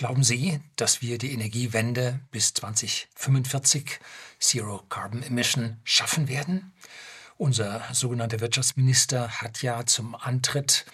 [0.00, 4.00] Glauben Sie, dass wir die Energiewende bis 2045
[4.38, 6.72] Zero Carbon Emission schaffen werden?
[7.36, 10.86] Unser sogenannter Wirtschaftsminister hat ja zum Antritt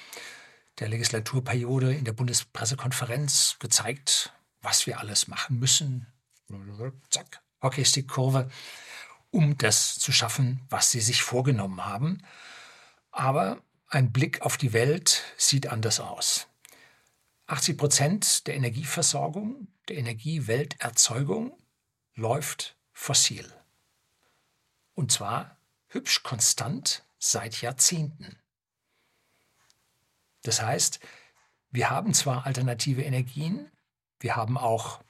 [0.80, 6.08] der Legislaturperiode in der Bundespressekonferenz gezeigt, was wir alles machen müssen.
[7.08, 8.50] Zack, Hockeystick-Kurve,
[9.30, 12.24] um das zu schaffen, was sie sich vorgenommen haben.
[13.12, 16.48] Aber ein Blick auf die Welt sieht anders aus.
[17.46, 21.56] 80 Prozent der Energieversorgung, der Energiewelterzeugung
[22.14, 23.52] läuft fossil.
[24.94, 25.58] Und zwar
[25.88, 28.38] hübsch konstant seit Jahrzehnten.
[30.42, 31.00] Das heißt,
[31.70, 33.70] wir haben zwar alternative Energien,
[34.18, 35.02] wir haben auch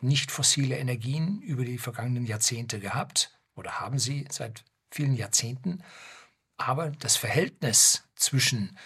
[0.00, 5.82] nicht fossile Energien über die vergangenen Jahrzehnte gehabt oder haben sie seit vielen Jahrzehnten,
[6.56, 8.78] aber das Verhältnis zwischen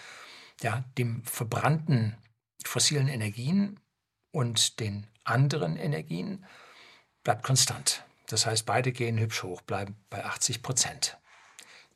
[0.61, 2.15] ja, dem verbrannten
[2.63, 3.79] fossilen Energien
[4.31, 6.45] und den anderen Energien
[7.23, 8.03] bleibt konstant.
[8.27, 11.17] Das heißt, beide gehen hübsch hoch, bleiben bei 80 Prozent.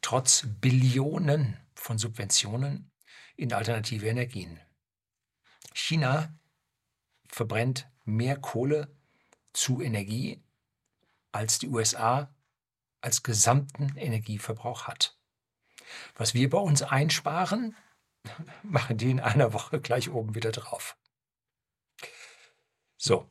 [0.01, 2.91] Trotz Billionen von Subventionen
[3.37, 4.59] in alternative Energien.
[5.73, 6.37] China
[7.27, 8.95] verbrennt mehr Kohle
[9.53, 10.43] zu Energie,
[11.31, 12.33] als die USA
[13.01, 15.17] als gesamten Energieverbrauch hat.
[16.15, 17.75] Was wir bei uns einsparen,
[18.63, 20.97] machen die in einer Woche gleich oben wieder drauf.
[22.97, 23.29] So,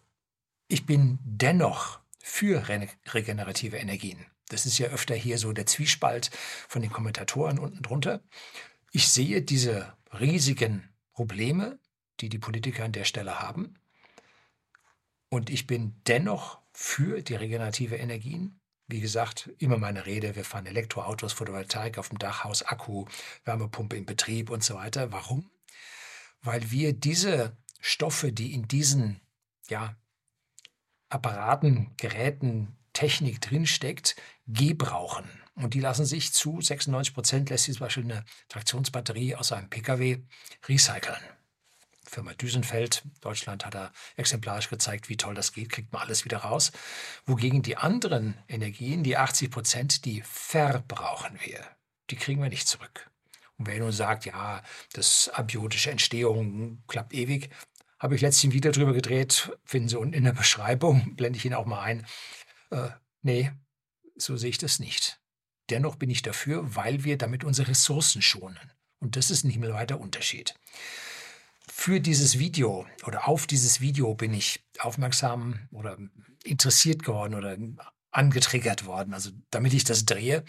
[0.68, 4.24] ich bin dennoch für regenerative Energien.
[4.48, 6.30] Das ist ja öfter hier so der Zwiespalt
[6.68, 8.22] von den Kommentatoren unten drunter.
[8.92, 11.78] Ich sehe diese riesigen Probleme,
[12.20, 13.74] die die Politiker an der Stelle haben.
[15.28, 18.60] Und ich bin dennoch für die regenerative Energien.
[18.86, 23.06] Wie gesagt, immer meine Rede, wir fahren Elektroautos, Photovoltaik auf dem Dach, Haus, Akku,
[23.44, 25.10] Wärmepumpe in Betrieb und so weiter.
[25.10, 25.50] Warum?
[26.42, 29.20] Weil wir diese Stoffe, die in diesen
[29.68, 29.96] ja,
[31.08, 35.28] Apparaten, Geräten, Technik drinsteckt, gebrauchen.
[35.54, 39.70] Und die lassen sich zu 96 Prozent lässt sich zum Beispiel eine Traktionsbatterie aus einem
[39.70, 40.22] Pkw
[40.68, 41.22] recyceln.
[42.04, 46.38] Firma Düsenfeld, Deutschland hat da exemplarisch gezeigt, wie toll das geht, kriegt man alles wieder
[46.38, 46.72] raus.
[47.26, 51.64] Wogegen die anderen Energien, die 80 Prozent, die verbrauchen wir.
[52.10, 53.10] Die kriegen wir nicht zurück.
[53.56, 57.50] Und wer nun sagt, ja, das abiotische Entstehung klappt ewig,
[57.98, 61.44] habe ich letztens ein Video drüber gedreht, finden Sie unten in der Beschreibung, blende ich
[61.44, 62.06] Ihnen auch mal ein.
[62.70, 62.90] Äh,
[63.22, 63.52] nee,
[64.16, 65.20] so sehe ich das nicht.
[65.70, 68.72] Dennoch bin ich dafür, weil wir damit unsere Ressourcen schonen.
[68.98, 70.54] Und das ist ein himmelweiter Unterschied
[71.70, 75.98] für dieses Video oder auf dieses Video bin ich aufmerksam oder
[76.44, 77.56] interessiert geworden oder
[78.14, 80.44] angetriggert worden, also damit ich das drehe,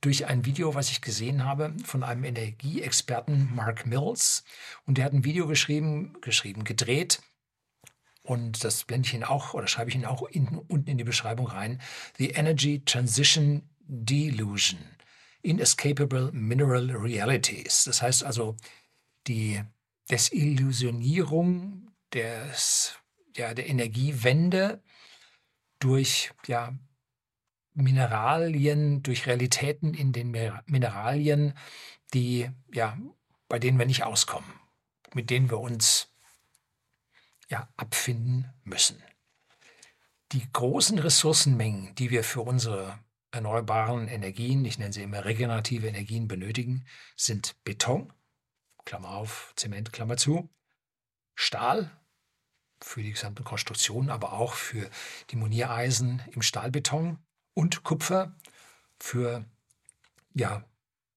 [0.00, 4.44] durch ein Video, was ich gesehen habe von einem Energieexperten Mark Mills.
[4.84, 7.22] Und der hat ein Video geschrieben, geschrieben, gedreht.
[8.22, 11.04] Und das blende ich Ihnen auch oder schreibe ich Ihnen auch in, unten in die
[11.04, 11.80] Beschreibung rein.
[12.18, 14.80] The Energy Transition Delusion.
[15.42, 17.84] Inescapable Mineral Realities.
[17.84, 18.56] Das heißt also,
[19.26, 19.62] die
[20.10, 22.94] Desillusionierung des,
[23.36, 24.82] ja, der Energiewende
[25.78, 26.76] durch ja,
[27.74, 30.30] Mineralien, durch Realitäten in den
[30.66, 31.54] Mineralien,
[32.14, 32.96] die, ja,
[33.48, 34.50] bei denen wir nicht auskommen,
[35.14, 36.12] mit denen wir uns
[37.48, 39.02] ja, abfinden müssen.
[40.32, 42.98] Die großen Ressourcenmengen, die wir für unsere
[43.30, 46.86] erneuerbaren Energien, ich nenne sie immer regenerative Energien, benötigen,
[47.16, 48.12] sind Beton,
[48.86, 50.48] Klammer auf, Zement, Klammer zu,
[51.34, 51.90] Stahl
[52.80, 54.88] für die gesamte Konstruktion, aber auch für
[55.30, 57.18] die Moniereisen im Stahlbeton
[57.54, 58.34] und Kupfer
[58.98, 59.44] für
[60.34, 60.64] ja,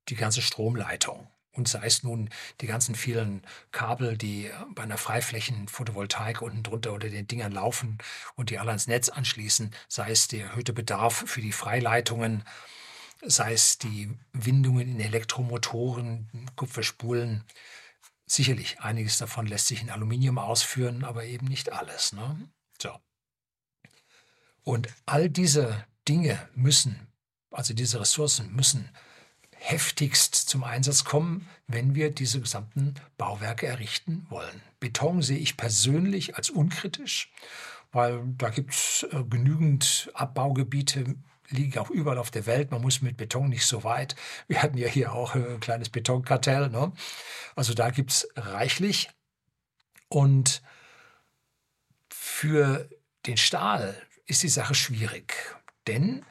[0.09, 1.29] die ganze Stromleitung.
[1.51, 2.29] Und sei es nun
[2.61, 3.41] die ganzen vielen
[3.71, 7.97] Kabel, die bei einer Freiflächen-Photovoltaik unten drunter unter den Dingern laufen
[8.35, 12.43] und die alle ans Netz anschließen, sei es der erhöhte Bedarf für die Freileitungen,
[13.21, 17.43] sei es die Windungen in Elektromotoren, Kupferspulen.
[18.25, 22.13] Sicherlich, einiges davon lässt sich in Aluminium ausführen, aber eben nicht alles.
[22.13, 22.49] Ne?
[22.81, 22.91] So.
[24.63, 27.07] Und all diese Dinge müssen,
[27.51, 28.89] also diese Ressourcen müssen
[29.59, 34.61] heftigst zum Einsatz kommen, wenn wir diese gesamten Bauwerke errichten wollen.
[34.79, 37.31] Beton sehe ich persönlich als unkritisch,
[37.91, 41.15] weil da gibt es äh, genügend Abbaugebiete
[41.49, 42.71] liegen auch überall auf der Welt.
[42.71, 44.15] Man muss mit Beton nicht so weit.
[44.47, 46.69] Wir hatten ja hier auch ein kleines Betonkartell.
[46.69, 46.91] Ne?
[47.55, 49.09] Also da gibt es reichlich.
[50.07, 50.61] Und
[52.09, 52.89] für
[53.25, 55.33] den Stahl ist die Sache schwierig.
[55.87, 56.25] Denn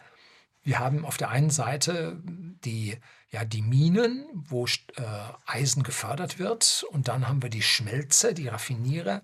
[0.62, 2.98] wir haben auf der einen Seite die,
[3.30, 5.02] ja, die Minen, wo äh,
[5.46, 6.84] Eisen gefördert wird.
[6.90, 9.22] Und dann haben wir die Schmelze, die Raffinierer,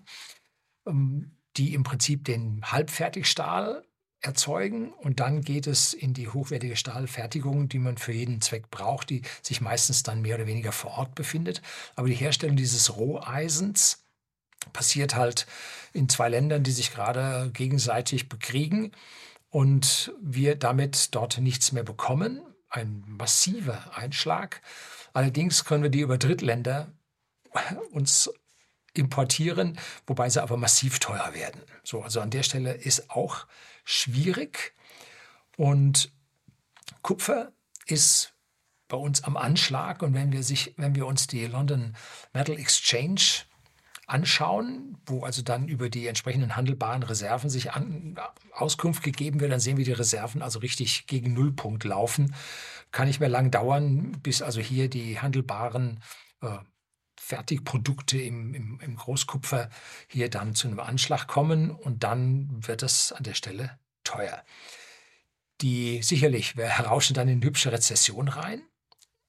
[0.85, 3.85] ähm, die im Prinzip den Halbfertigstahl
[4.25, 9.09] erzeugen und dann geht es in die hochwertige Stahlfertigung, die man für jeden Zweck braucht,
[9.09, 11.61] die sich meistens dann mehr oder weniger vor Ort befindet.
[11.95, 14.03] Aber die Herstellung dieses Roheisens
[14.73, 15.45] passiert halt
[15.93, 18.91] in zwei Ländern, die sich gerade gegenseitig bekriegen
[19.49, 22.41] und wir damit dort nichts mehr bekommen.
[22.69, 24.61] Ein massiver Einschlag.
[25.13, 26.91] Allerdings können wir die über Drittländer
[27.91, 28.29] uns
[28.93, 29.77] importieren,
[30.07, 31.61] wobei sie aber massiv teuer werden.
[31.83, 33.45] So, also an der Stelle ist auch
[33.85, 34.73] schwierig.
[35.55, 36.11] Und
[37.01, 37.53] Kupfer
[37.85, 38.33] ist
[38.87, 40.01] bei uns am Anschlag.
[40.01, 41.95] Und wenn wir, sich, wenn wir uns die London
[42.33, 43.45] Metal Exchange
[44.07, 48.19] anschauen, wo also dann über die entsprechenden handelbaren Reserven sich an,
[48.51, 52.35] Auskunft gegeben wird, dann sehen wir die Reserven also richtig gegen Nullpunkt laufen.
[52.91, 56.01] Kann nicht mehr lang dauern, bis also hier die handelbaren
[56.41, 56.57] äh,
[57.17, 59.69] Fertigprodukte im, im, im Großkupfer
[60.07, 64.43] hier dann zu einem Anschlag kommen und dann wird es an der Stelle teuer.
[65.61, 68.61] Die sicherlich, wir rauschen dann in eine hübsche Rezession rein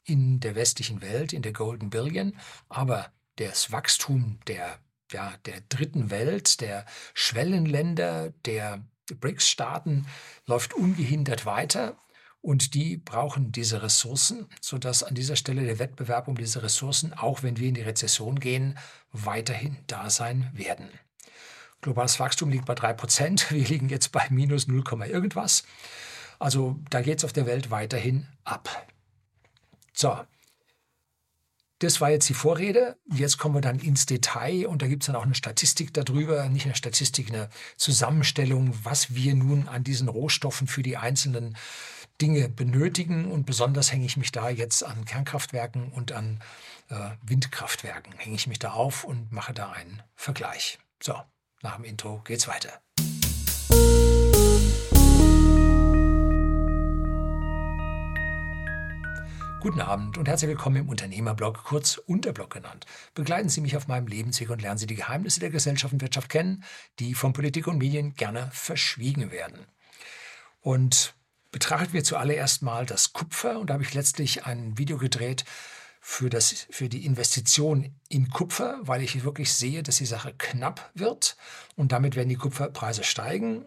[0.05, 2.39] in der westlichen Welt, in der Golden Billion,
[2.69, 4.79] aber das Wachstum der,
[5.13, 8.85] ja, der dritten Welt, der Schwellenländer, der
[9.15, 10.07] BRICS-Staaten
[10.47, 11.97] läuft ungehindert weiter
[12.47, 17.43] und die brauchen diese Ressourcen, sodass an dieser Stelle der Wettbewerb um diese Ressourcen, auch
[17.43, 18.79] wenn wir in die Rezession gehen,
[19.11, 20.89] weiterhin da sein werden.
[21.81, 25.65] Globales Wachstum liegt bei 3%, wir liegen jetzt bei minus 0, irgendwas.
[26.39, 28.87] Also da geht es auf der Welt weiterhin ab.
[29.93, 30.17] So,
[31.81, 32.97] das war jetzt die Vorrede.
[33.13, 36.49] Jetzt kommen wir dann ins Detail und da gibt es dann auch eine Statistik darüber,
[36.49, 41.57] nicht eine Statistik, eine Zusammenstellung, was wir nun an diesen Rohstoffen für die einzelnen
[42.21, 43.31] Dinge benötigen.
[43.31, 46.41] Und besonders hänge ich mich da jetzt an Kernkraftwerken und an
[46.89, 50.79] äh, Windkraftwerken, hänge ich mich da auf und mache da einen Vergleich.
[51.03, 51.15] So,
[51.63, 52.81] nach dem Intro geht's weiter.
[59.67, 62.87] Guten Abend und herzlich willkommen im Unternehmerblog, kurz Unterblog genannt.
[63.15, 66.29] Begleiten Sie mich auf meinem Lebensweg und lernen Sie die Geheimnisse der Gesellschaft und Wirtschaft
[66.29, 66.63] kennen,
[67.01, 69.67] die von Politik und Medien gerne verschwiegen werden.
[70.61, 71.16] Und
[71.57, 75.47] betrachten wir zuallererst mal das Kupfer und da habe ich letztlich ein Video gedreht
[76.03, 80.91] für, das, für die Investition in Kupfer, weil ich wirklich sehe, dass die Sache knapp
[80.93, 81.39] wird
[81.75, 83.65] und damit werden die Kupferpreise steigen.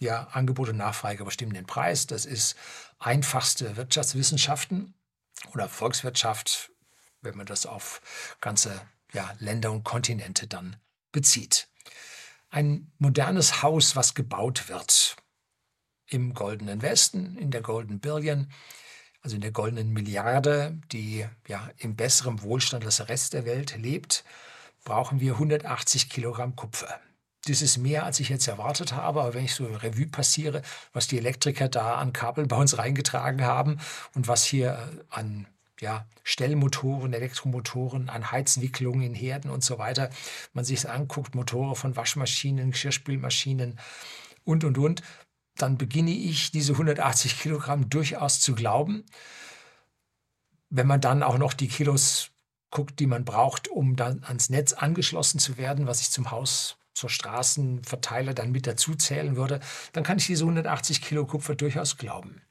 [0.00, 2.06] Ja, Angebot und Nachfrage bestimmen den Preis.
[2.06, 2.54] Das ist
[3.00, 4.94] einfachste Wirtschaftswissenschaften
[5.52, 6.70] oder Volkswirtschaft,
[7.20, 8.00] wenn man das auf
[8.40, 8.80] ganze
[9.12, 10.76] ja, Länder und Kontinente dann
[11.10, 11.66] bezieht.
[12.50, 15.16] Ein modernes Haus, was gebaut wird,
[16.08, 18.48] im goldenen Westen, in der Golden Billion,
[19.22, 23.76] also in der goldenen Milliarde, die ja im besseren Wohlstand als der Rest der Welt
[23.78, 24.24] lebt,
[24.84, 27.00] brauchen wir 180 Kilogramm Kupfer.
[27.46, 30.62] Das ist mehr, als ich jetzt erwartet habe, aber wenn ich so Revue passiere,
[30.92, 33.80] was die Elektriker da an Kabel bei uns reingetragen haben
[34.14, 34.78] und was hier
[35.10, 35.46] an
[35.80, 40.08] ja, Stellmotoren, Elektromotoren, an Heizwicklungen in Herden und so weiter,
[40.52, 43.78] man sich anguckt, Motoren von Waschmaschinen, Geschirrspülmaschinen
[44.44, 45.02] und, und, und,
[45.56, 49.04] dann beginne ich diese 180 Kilogramm durchaus zu glauben.
[50.70, 52.30] Wenn man dann auch noch die Kilos
[52.70, 56.76] guckt, die man braucht, um dann ans Netz angeschlossen zu werden, was ich zum Haus
[56.92, 59.60] zur Straßenverteiler dann mit dazu zählen würde,
[59.92, 62.42] dann kann ich diese 180 Kilo Kupfer durchaus glauben.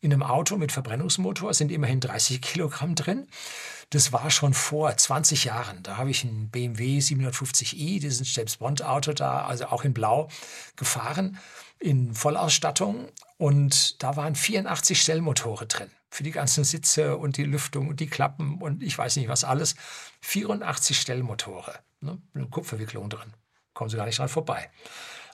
[0.00, 3.28] In einem Auto mit Verbrennungsmotor sind immerhin 30 Kilogramm drin.
[3.90, 5.82] Das war schon vor 20 Jahren.
[5.82, 10.28] Da habe ich ein BMW 750i, diesen James Bond Auto da, also auch in Blau,
[10.76, 11.38] gefahren
[11.78, 17.88] in Vollausstattung und da waren 84 Stellmotore drin für die ganzen Sitze und die Lüftung
[17.88, 19.76] und die Klappen und ich weiß nicht was alles.
[20.22, 23.32] 84 Stellmotore, ne, eine Kupferwicklung drin.
[23.74, 24.70] Kommen Sie gar nicht dran vorbei.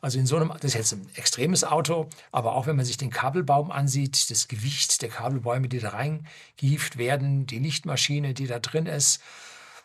[0.05, 2.99] Also in so einem, das ist jetzt ein extremes Auto, aber auch wenn man sich
[2.99, 8.59] den Kabelbaum ansieht, das Gewicht der Kabelbäume, die da reingehieft werden, die Lichtmaschine, die da
[8.59, 9.23] drin ist,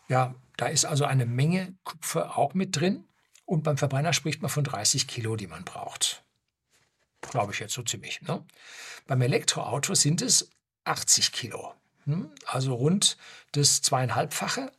[0.09, 3.05] ja, da ist also eine Menge Kupfer auch mit drin.
[3.45, 6.21] Und beim Verbrenner spricht man von 30 Kilo, die man braucht.
[7.21, 8.21] Glaube ich jetzt so ziemlich.
[8.21, 8.45] Ne?
[9.07, 10.49] Beim Elektroauto sind es
[10.83, 11.73] 80 Kilo.
[12.03, 12.29] Hm?
[12.45, 13.15] Also rund
[13.53, 14.69] das zweieinhalbfache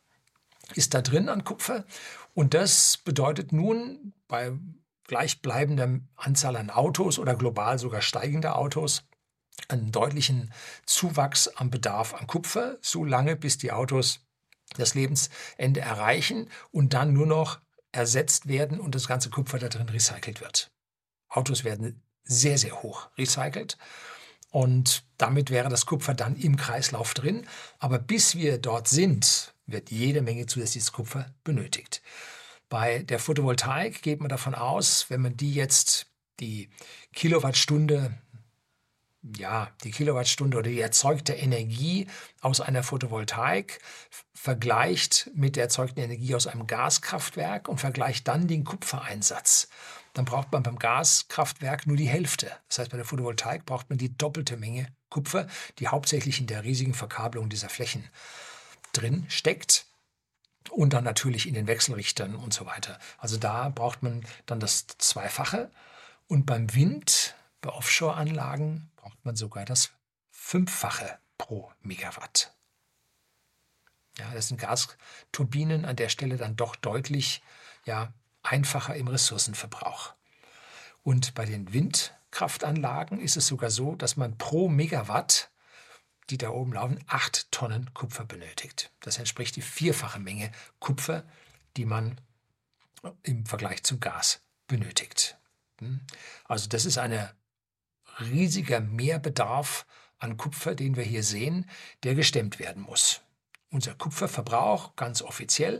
[0.75, 1.83] ist da drin an Kupfer.
[2.35, 4.51] Und das bedeutet nun bei
[5.11, 9.03] gleichbleibender Anzahl an Autos oder global sogar steigender Autos
[9.67, 10.53] einen deutlichen
[10.85, 14.21] Zuwachs am Bedarf an Kupfer, so lange bis die Autos
[14.77, 17.59] das Lebensende erreichen und dann nur noch
[17.91, 20.71] ersetzt werden und das ganze Kupfer da drin recycelt wird.
[21.27, 23.77] Autos werden sehr, sehr hoch recycelt
[24.49, 27.45] und damit wäre das Kupfer dann im Kreislauf drin.
[27.79, 32.01] Aber bis wir dort sind, wird jede Menge zusätzliches Kupfer benötigt.
[32.71, 36.05] Bei der Photovoltaik geht man davon aus, wenn man die jetzt
[36.39, 36.69] die
[37.13, 38.17] Kilowattstunde
[39.37, 42.07] ja, die Kilowattstunde oder die erzeugte Energie
[42.39, 43.79] aus einer Photovoltaik
[44.33, 49.67] vergleicht mit der erzeugten Energie aus einem Gaskraftwerk und vergleicht dann den Kupfereinsatz.
[50.13, 52.51] Dann braucht man beim Gaskraftwerk nur die Hälfte.
[52.69, 55.47] Das heißt, bei der Photovoltaik braucht man die doppelte Menge Kupfer,
[55.77, 58.09] die hauptsächlich in der riesigen Verkabelung dieser Flächen
[58.93, 59.90] drin steckt
[60.69, 62.99] und dann natürlich in den Wechselrichtern und so weiter.
[63.17, 65.71] Also da braucht man dann das Zweifache.
[66.27, 69.91] Und beim Wind, bei Offshore-Anlagen, braucht man sogar das
[70.29, 72.53] Fünffache pro Megawatt.
[74.17, 77.41] Ja, das sind Gasturbinen an der Stelle dann doch deutlich
[77.85, 78.13] ja,
[78.43, 80.13] einfacher im Ressourcenverbrauch.
[81.03, 85.49] Und bei den Windkraftanlagen ist es sogar so, dass man pro Megawatt,
[86.31, 88.91] die da oben laufen, acht Tonnen Kupfer benötigt.
[89.01, 91.23] Das entspricht die vierfache Menge Kupfer,
[91.77, 92.19] die man
[93.23, 95.37] im Vergleich zum Gas benötigt.
[95.79, 96.01] Hm?
[96.45, 97.33] Also das ist eine
[98.19, 99.85] riesiger Mehrbedarf
[100.19, 101.69] an Kupfer, den wir hier sehen,
[102.03, 103.21] der gestemmt werden muss.
[103.71, 105.79] Unser Kupferverbrauch, ganz offiziell,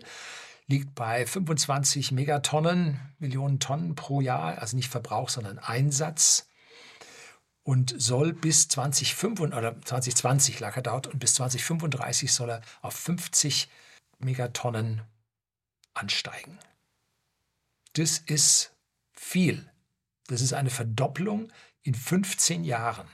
[0.67, 6.47] liegt bei 25 Megatonnen, Millionen Tonnen pro Jahr, also nicht Verbrauch, sondern Einsatz
[7.63, 12.95] und soll bis 2025, oder 2020 lag er dort und bis 2035 soll er auf
[12.95, 13.69] 50
[14.19, 15.01] Megatonnen
[15.93, 16.57] ansteigen.
[17.93, 18.73] Das ist
[19.11, 19.69] viel.
[20.27, 21.51] Das ist eine Verdopplung
[21.83, 23.07] in 15 Jahren.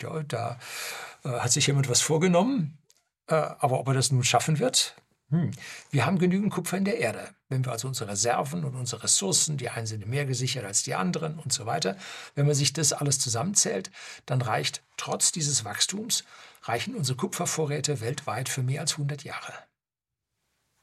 [0.00, 0.58] Ja, da
[1.24, 2.78] äh, hat sich jemand was vorgenommen,
[3.28, 4.96] äh, aber ob er das nun schaffen wird,
[5.30, 5.50] hm.
[5.90, 7.34] Wir haben genügend Kupfer in der Erde.
[7.48, 10.94] Wenn wir also unsere Reserven und unsere Ressourcen, die einen sind mehr gesichert als die
[10.94, 11.96] anderen und so weiter,
[12.36, 13.90] wenn man sich das alles zusammenzählt,
[14.24, 16.24] dann reicht trotz dieses Wachstums,
[16.62, 19.52] reichen unsere Kupfervorräte weltweit für mehr als 100 Jahre.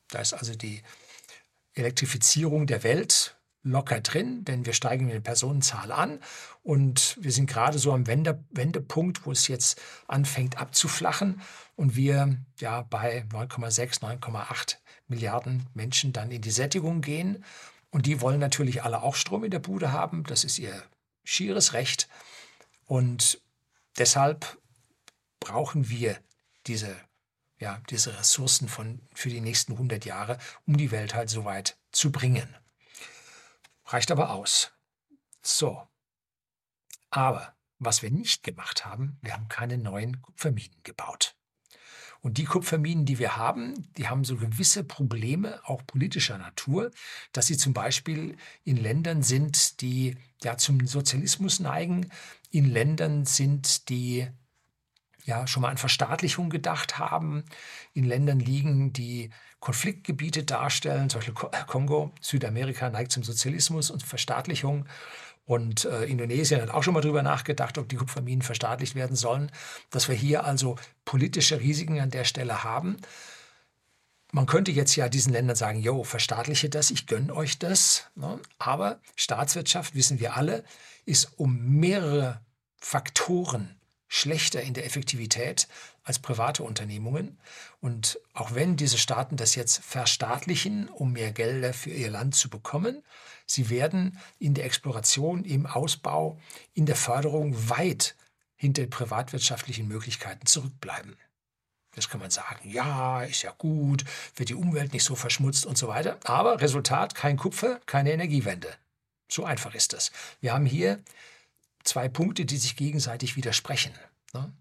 [0.10, 0.84] Da ist also die
[1.74, 6.20] Elektrifizierung der Welt locker drin, denn wir steigen mit der Personenzahl an
[6.62, 11.42] und wir sind gerade so am Wende, Wendepunkt, wo es jetzt anfängt abzuflachen
[11.76, 14.78] und wir ja bei 9,6, 9,8
[15.08, 17.44] Milliarden Menschen dann in die Sättigung gehen.
[17.90, 20.24] Und die wollen natürlich alle auch Strom in der Bude haben.
[20.24, 20.82] Das ist ihr
[21.24, 22.08] schieres Recht.
[22.86, 23.42] Und
[23.98, 24.58] deshalb
[25.40, 26.18] brauchen wir
[26.66, 26.96] diese,
[27.60, 31.78] ja, diese Ressourcen von, für die nächsten 100 Jahre, um die Welt halt so weit
[31.92, 32.56] zu bringen.
[33.86, 34.72] Reicht aber aus.
[35.42, 35.88] So.
[37.10, 41.36] Aber was wir nicht gemacht haben, wir haben keine neuen Kupferminen gebaut.
[42.22, 46.90] Und die Kupferminen, die wir haben, die haben so gewisse Probleme, auch politischer Natur,
[47.34, 52.10] dass sie zum Beispiel in Ländern sind, die ja zum Sozialismus neigen,
[52.50, 54.30] in Ländern sind, die
[55.26, 57.44] ja schon mal an Verstaatlichung gedacht haben,
[57.94, 59.30] in Ländern liegen, die
[59.64, 64.86] Konfliktgebiete darstellen, zum Beispiel Kongo, Südamerika neigt zum Sozialismus und Verstaatlichung.
[65.46, 69.50] Und äh, Indonesien hat auch schon mal darüber nachgedacht, ob die Kupferminen verstaatlicht werden sollen,
[69.90, 72.98] dass wir hier also politische Risiken an der Stelle haben.
[74.34, 78.10] Man könnte jetzt ja diesen Ländern sagen, jo, verstaatliche das, ich gönne euch das.
[78.16, 78.42] Ne?
[78.60, 80.66] Aber Staatswirtschaft, wissen wir alle,
[81.06, 82.42] ist um mehrere
[82.76, 83.80] Faktoren
[84.10, 85.70] schlechter in der Effektivität
[86.04, 87.40] als private Unternehmungen.
[87.80, 92.50] Und auch wenn diese Staaten das jetzt verstaatlichen, um mehr Gelder für ihr Land zu
[92.50, 93.04] bekommen,
[93.46, 96.40] sie werden in der Exploration, im Ausbau,
[96.74, 98.16] in der Förderung weit
[98.56, 101.18] hinter privatwirtschaftlichen Möglichkeiten zurückbleiben.
[101.96, 104.04] Das kann man sagen, ja, ist ja gut,
[104.36, 106.18] wird die Umwelt nicht so verschmutzt und so weiter.
[106.24, 108.70] Aber Resultat, kein Kupfer, keine Energiewende.
[109.30, 110.12] So einfach ist das.
[110.42, 111.04] Wir haben hier
[111.84, 113.94] zwei Punkte, die sich gegenseitig widersprechen.
[114.34, 114.52] Ne?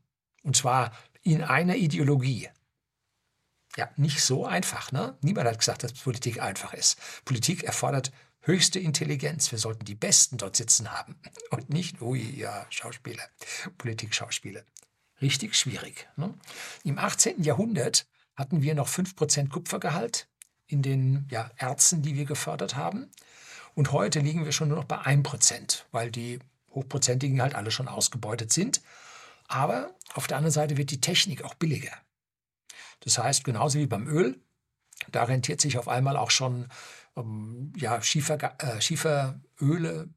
[0.42, 2.48] Und zwar in einer Ideologie.
[3.76, 4.92] Ja, nicht so einfach.
[4.92, 5.16] Ne?
[5.22, 6.98] Niemand hat gesagt, dass Politik einfach ist.
[7.24, 9.50] Politik erfordert höchste Intelligenz.
[9.50, 11.16] Wir sollten die Besten dort sitzen haben
[11.50, 13.24] und nicht, ui, ja, Schauspieler,
[13.78, 14.62] Politik-Schauspieler.
[15.20, 16.08] Richtig schwierig.
[16.16, 16.34] Ne?
[16.84, 17.42] Im 18.
[17.42, 20.28] Jahrhundert hatten wir noch 5% Kupfergehalt
[20.66, 23.10] in den ja, Erzen, die wir gefördert haben.
[23.74, 27.88] Und heute liegen wir schon nur noch bei 1%, weil die Hochprozentigen halt alle schon
[27.88, 28.82] ausgebeutet sind.
[29.52, 31.92] Aber auf der anderen Seite wird die Technik auch billiger.
[33.00, 34.40] Das heißt, genauso wie beim Öl,
[35.10, 36.68] da rentiert sich auf einmal auch schon
[37.18, 40.08] ähm, ja, Schiefer, äh, Schieferöle,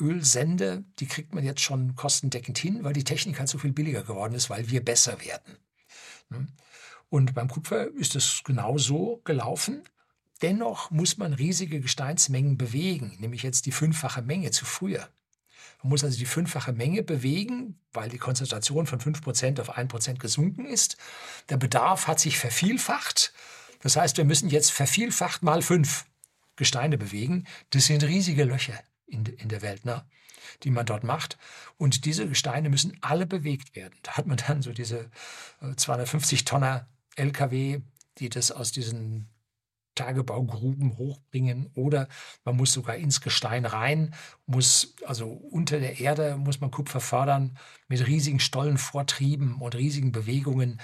[0.00, 4.02] Ölsende, die kriegt man jetzt schon kostendeckend hin, weil die Technik halt so viel billiger
[4.02, 5.58] geworden ist, weil wir besser werden.
[6.30, 6.46] Ne?
[7.10, 9.82] Und beim Kupfer ist es genauso gelaufen.
[10.40, 15.06] Dennoch muss man riesige Gesteinsmengen bewegen, nämlich jetzt die fünffache Menge zu früher.
[15.82, 20.66] Man muss also die fünffache Menge bewegen, weil die Konzentration von 5% auf 1% gesunken
[20.66, 20.96] ist.
[21.48, 23.32] Der Bedarf hat sich vervielfacht.
[23.82, 26.04] Das heißt, wir müssen jetzt vervielfacht mal 5
[26.56, 30.04] Gesteine bewegen, das sind riesige Löcher in, in der Welt, ne?
[30.62, 31.38] die man dort macht.
[31.78, 33.94] Und diese Gesteine müssen alle bewegt werden.
[34.02, 35.10] Da hat man dann so diese
[35.76, 37.80] 250 äh, Tonner LKW,
[38.18, 39.28] die das aus diesen
[39.94, 42.08] Tagebaugruben hochbringen oder
[42.44, 44.14] man muss sogar ins Gestein rein,
[44.46, 50.80] muss also unter der Erde muss man Kupfer fördern mit riesigen Stollenvortrieben und riesigen Bewegungen.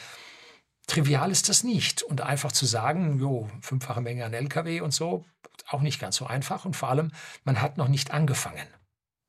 [0.87, 5.25] Trivial ist das nicht und einfach zu sagen, jo, fünffache Menge an LKW und so,
[5.69, 7.11] auch nicht ganz so einfach und vor allem,
[7.45, 8.67] man hat noch nicht angefangen.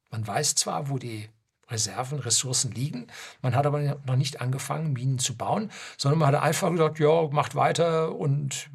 [0.09, 1.29] Man weiß zwar, wo die
[1.69, 3.07] Reserven, Ressourcen liegen.
[3.41, 7.27] Man hat aber noch nicht angefangen, Minen zu bauen, sondern man hat einfach gesagt, ja,
[7.29, 8.69] macht weiter und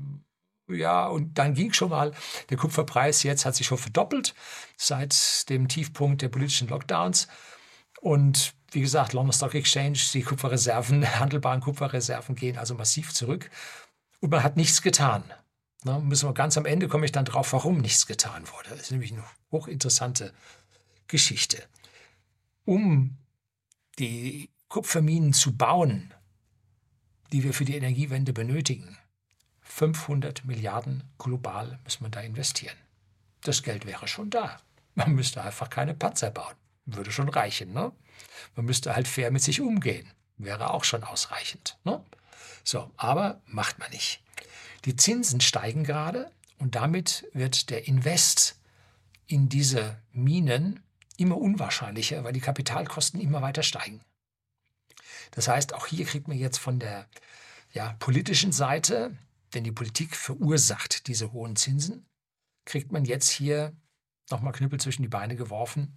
[0.68, 2.12] ja, und dann ging schon mal
[2.50, 4.34] der Kupferpreis jetzt hat sich schon verdoppelt
[4.76, 7.28] seit dem Tiefpunkt der politischen Lockdowns.
[8.00, 13.50] Und wie gesagt, London Stock Exchange, die Kupferreserven, handelbaren Kupferreserven gehen also massiv zurück.
[14.20, 15.24] Und man hat nichts getan.
[15.84, 18.70] Na, müssen wir ganz am Ende komme ich dann drauf, warum nichts getan wurde.
[18.70, 20.32] Das ist nämlich eine hochinteressante
[21.08, 21.62] Geschichte.
[22.64, 23.18] Um
[23.98, 26.14] die Kupferminen zu bauen,
[27.32, 28.96] die wir für die Energiewende benötigen,
[29.74, 32.76] 500 Milliarden global müssen wir da investieren.
[33.42, 34.60] Das Geld wäre schon da.
[34.94, 36.54] Man müsste einfach keine Panzer bauen.
[36.84, 37.90] Würde schon reichen, ne?
[38.54, 40.10] Man müsste halt fair mit sich umgehen.
[40.36, 42.04] Wäre auch schon ausreichend, ne?
[42.62, 44.22] So, aber macht man nicht.
[44.84, 48.60] Die Zinsen steigen gerade und damit wird der Invest
[49.26, 50.82] in diese Minen
[51.16, 54.02] immer unwahrscheinlicher, weil die Kapitalkosten immer weiter steigen.
[55.30, 57.08] Das heißt, auch hier kriegt man jetzt von der
[57.72, 59.16] ja, politischen Seite
[59.54, 62.06] denn die Politik verursacht diese hohen Zinsen,
[62.64, 63.76] kriegt man jetzt hier
[64.30, 65.96] nochmal Knüppel zwischen die Beine geworfen,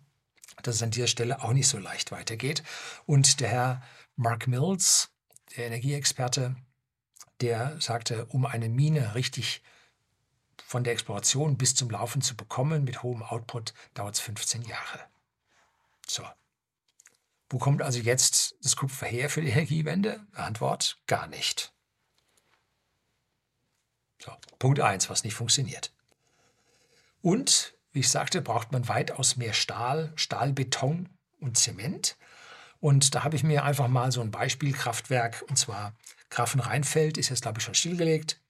[0.63, 2.63] dass es an dieser Stelle auch nicht so leicht weitergeht.
[3.05, 3.81] Und der Herr
[4.15, 5.12] Mark Mills,
[5.55, 6.55] der Energieexperte,
[7.41, 9.62] der sagte, um eine Mine richtig
[10.63, 15.00] von der Exploration bis zum Laufen zu bekommen mit hohem Output, dauert es 15 Jahre.
[16.07, 16.24] So.
[17.49, 20.25] Wo kommt also jetzt das Kupfer her für die Energiewende?
[20.34, 21.74] Antwort, gar nicht.
[24.25, 25.93] So, Punkt 1, was nicht funktioniert.
[27.21, 31.09] Und, wie ich sagte, braucht man weitaus mehr Stahl, Stahlbeton
[31.39, 32.17] und Zement.
[32.79, 35.93] Und da habe ich mir einfach mal so ein Beispielkraftwerk, und zwar
[36.31, 38.41] Grafenrheinfeld, ist jetzt, glaube ich, schon stillgelegt,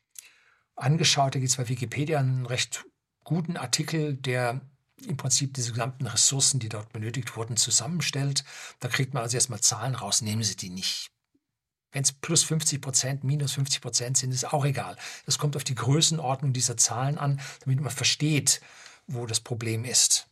[0.78, 1.36] angeschaut.
[1.36, 2.86] Da gibt es bei Wikipedia einen recht
[3.26, 4.62] guten Artikel, der
[5.06, 8.46] im Prinzip diese gesamten Ressourcen, die dort benötigt wurden, zusammenstellt.
[8.80, 11.12] Da kriegt man also erstmal Zahlen raus, nehmen Sie die nicht
[11.96, 14.98] wenn es plus 50 Prozent, minus 50 Prozent sind, ist auch egal.
[15.26, 18.60] Es kommt auf die Größenordnung dieser Zahlen an, damit man versteht,
[19.08, 20.28] wo das Problem ist.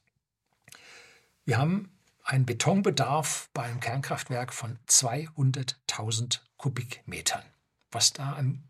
[1.46, 1.90] Wir haben
[2.26, 7.44] einen Betonbedarf bei einem Kernkraftwerk von 200.000 Kubikmetern.
[7.92, 8.68] Was da an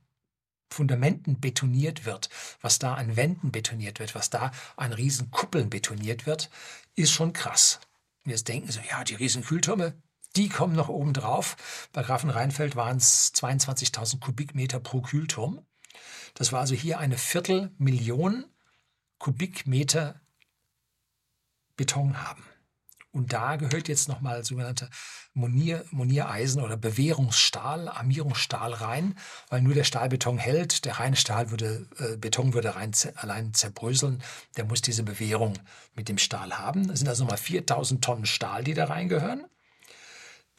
[0.69, 2.29] Fundamenten betoniert wird,
[2.61, 6.51] was da an Wänden betoniert wird, was da an Riesenkuppeln betoniert wird,
[6.93, 7.79] ist schon krass.
[8.23, 9.95] Wir denken so, ja, die Riesenkühltürme,
[10.35, 11.87] die kommen noch oben drauf.
[11.91, 15.65] Bei Grafenrheinfeld waren es 22.000 Kubikmeter pro Kühlturm.
[16.33, 18.45] Das war also hier eine Viertelmillion
[19.19, 20.19] Kubikmeter
[21.75, 22.43] Beton haben.
[23.11, 24.89] Und da gehört jetzt nochmal sogenannte
[25.35, 29.15] Monier, Moniereisen oder Bewährungsstahl, Armierungsstahl rein,
[29.49, 30.83] weil nur der Stahlbeton hält.
[30.85, 34.23] Der reine Stahl würde, äh, Beton würde rein, allein zerbröseln.
[34.57, 35.53] Der muss diese Bewährung
[35.93, 36.87] mit dem Stahl haben.
[36.87, 39.45] Das sind also nochmal 4000 Tonnen Stahl, die da reingehören.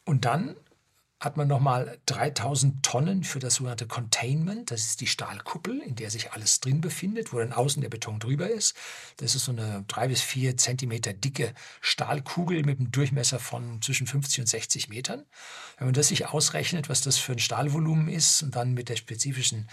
[0.04, 0.56] Und dann
[1.24, 4.70] hat man nochmal 3000 Tonnen für das sogenannte Containment.
[4.70, 8.18] Das ist die Stahlkuppel, in der sich alles drin befindet, wo dann außen der Beton
[8.18, 8.76] drüber ist.
[9.16, 14.06] Das ist so eine drei bis vier Zentimeter dicke Stahlkugel mit einem Durchmesser von zwischen
[14.06, 15.24] 50 und 60 Metern.
[15.78, 18.96] Wenn man das sich ausrechnet, was das für ein Stahlvolumen ist und dann mit der
[18.96, 19.68] spezifischen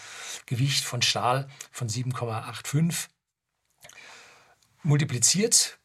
[0.46, 3.08] Gewicht von Stahl von 7,85
[4.84, 5.80] multipliziert,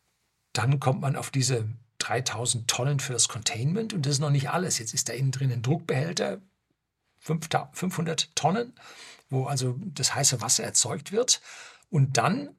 [0.52, 1.68] dann kommt man auf diese
[2.06, 4.78] 3000 Tonnen für das Containment und das ist noch nicht alles.
[4.78, 6.40] Jetzt ist da innen drin ein Druckbehälter,
[7.18, 8.74] 500 Tonnen,
[9.28, 11.40] wo also das heiße Wasser erzeugt wird.
[11.90, 12.54] Und dann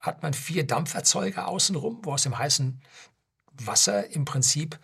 [0.00, 2.80] hat man vier Dampferzeuger außenrum, wo aus dem heißen
[3.52, 4.78] Wasser im Prinzip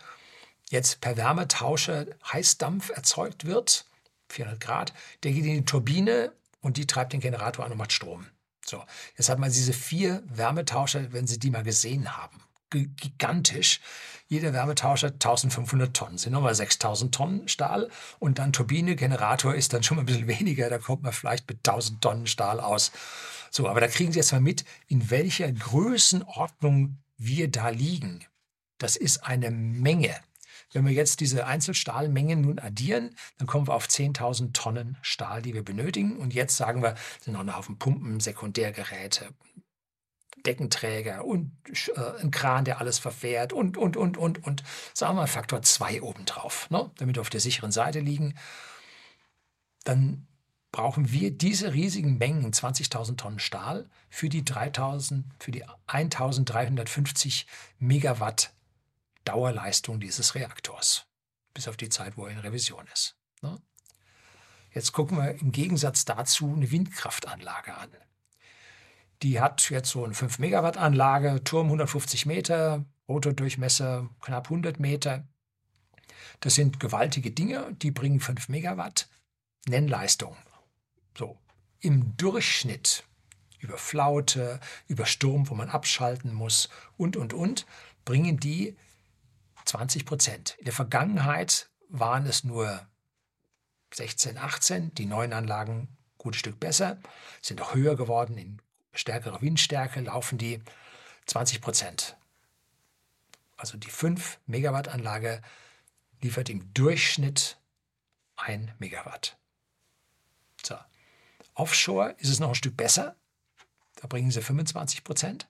[0.69, 3.87] jetzt per Wärmetauscher Heißdampf erzeugt wird,
[4.29, 4.93] 400 Grad.
[5.23, 8.27] Der geht in die Turbine und die treibt den Generator an und macht Strom.
[8.65, 8.85] So,
[9.17, 12.42] jetzt hat man diese vier Wärmetauscher, wenn Sie die mal gesehen haben
[12.73, 13.81] gigantisch.
[14.29, 19.83] Jeder Wärmetauscher 1500 Tonnen, sind nochmal 6000 Tonnen Stahl und dann Turbine, Generator ist dann
[19.83, 22.93] schon mal ein bisschen weniger, da kommt man vielleicht mit 1000 Tonnen Stahl aus.
[23.51, 28.25] So, aber da kriegen Sie jetzt mal mit, in welcher Größenordnung wir da liegen.
[28.79, 30.17] Das ist eine Menge.
[30.73, 35.53] Wenn wir jetzt diese Einzelstahlmengen nun addieren, dann kommen wir auf 10.000 Tonnen Stahl, die
[35.53, 36.17] wir benötigen.
[36.17, 39.29] Und jetzt sagen wir, sind noch ein Haufen Pumpen, Sekundärgeräte,
[40.47, 41.53] Deckenträger und
[41.95, 44.63] äh, ein Kran, der alles verfährt und, und, und, und, und.
[44.95, 46.91] Sagen wir mal Faktor 2 obendrauf, ne?
[46.97, 48.35] damit wir auf der sicheren Seite liegen.
[49.85, 50.27] Dann
[50.73, 57.47] brauchen wir diese riesigen Mengen, 20.000 Tonnen Stahl, für die, 3000, für die 1350
[57.79, 58.53] Megawatt
[59.25, 61.07] Dauerleistung dieses Reaktors.
[61.55, 63.17] Bis auf die Zeit, wo er in Revision ist.
[63.43, 63.61] Ne?
[64.73, 67.91] Jetzt gucken wir im Gegensatz dazu eine Windkraftanlage an.
[69.23, 75.27] Die hat jetzt so eine 5 Megawatt Anlage, Turm 150 Meter, Rotordurchmesser knapp 100 Meter.
[76.41, 79.09] Das sind gewaltige Dinge, die bringen 5 Megawatt
[79.69, 80.37] Nennleistung.
[81.17, 81.39] So,
[81.79, 83.05] im Durchschnitt
[83.61, 84.59] über Flaute,
[84.89, 87.65] über Sturm, wo man abschalten muss und, und, und,
[88.05, 88.77] bringen die
[89.67, 90.57] 20 Prozent.
[90.59, 92.85] In der Vergangenheit waren es nur
[93.95, 96.99] 16, 18, die neuen Anlagen gutes Stück besser,
[97.41, 98.61] sind auch höher geworden, in
[98.93, 100.61] stärkerer Windstärke laufen die
[101.27, 102.17] 20 Prozent.
[103.57, 105.41] Also die 5 Megawatt Anlage
[106.21, 107.59] liefert im Durchschnitt
[108.37, 109.37] 1 Megawatt.
[110.65, 110.77] So.
[111.55, 113.17] Offshore ist es noch ein Stück besser.
[113.97, 115.47] Da bringen sie 25 Prozent.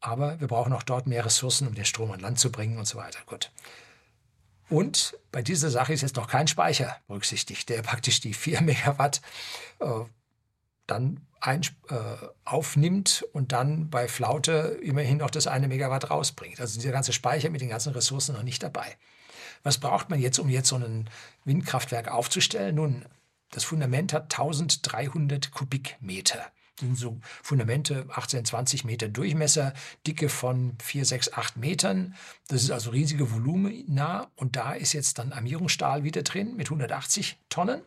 [0.00, 2.86] Aber wir brauchen auch dort mehr Ressourcen, um den Strom an Land zu bringen und
[2.86, 3.20] so weiter.
[3.26, 3.50] Gut.
[4.68, 9.20] Und bei dieser Sache ist jetzt noch kein Speicher berücksichtigt, der praktisch die 4 Megawatt
[9.80, 10.04] äh,
[10.86, 11.94] dann ein, äh,
[12.44, 16.60] aufnimmt und dann bei Flaute immerhin noch das eine Megawatt rausbringt.
[16.60, 18.96] Also dieser ganze Speicher mit den ganzen Ressourcen noch nicht dabei.
[19.62, 21.08] Was braucht man jetzt, um jetzt so ein
[21.44, 22.74] Windkraftwerk aufzustellen?
[22.76, 23.04] Nun,
[23.50, 26.44] das Fundament hat 1300 Kubikmeter.
[26.76, 29.74] Das sind so Fundamente 18, 20 Meter Durchmesser,
[30.06, 32.14] Dicke von 4, 6, 8 Metern.
[32.48, 34.30] Das ist also riesige Volumina.
[34.34, 37.82] Und da ist jetzt dann Armierungsstahl wieder drin mit 180 Tonnen.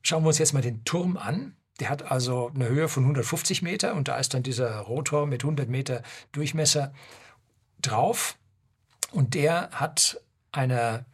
[0.00, 1.54] Schauen wir uns jetzt mal den Turm an.
[1.80, 5.42] Der hat also eine Höhe von 150 Meter und da ist dann dieser Rotor mit
[5.42, 6.92] 100 Meter Durchmesser
[7.82, 8.36] drauf.
[9.10, 10.20] Und der hat
[10.52, 11.04] eine,